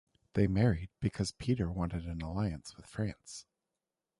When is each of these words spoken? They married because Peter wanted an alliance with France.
They 0.33 0.47
married 0.47 0.89
because 0.99 1.31
Peter 1.31 1.71
wanted 1.71 2.07
an 2.07 2.23
alliance 2.23 2.75
with 2.75 2.87
France. 2.87 3.45